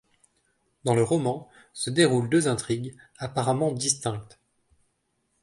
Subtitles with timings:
[0.83, 4.39] Dans le roman se déroulent deux intrigues, apparemment distinctes.